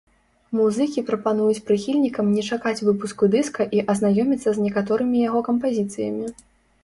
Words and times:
Музыкі 0.59 1.01
прапануюць 1.09 1.61
прыхільнікам 1.67 2.31
не 2.37 2.43
чакаць 2.55 2.83
выпуску 2.87 3.29
дыска 3.35 3.67
і 3.79 3.83
азнаёміцца 3.95 4.49
з 4.55 4.65
некаторымі 4.69 5.17
яго 5.29 5.39
кампазіцыямі. 5.49 6.25